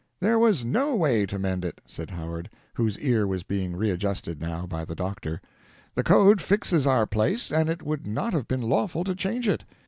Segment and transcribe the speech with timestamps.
[0.19, 4.65] "There was no way to mend it," said Howard, whose ear was being readjusted now
[4.65, 5.41] by the doctor;
[5.93, 9.63] "the code fixes our place, and it would not have been lawful to change it.